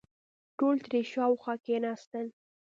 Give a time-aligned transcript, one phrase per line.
[0.57, 2.27] ټول ترې شاوخوا کېناستل.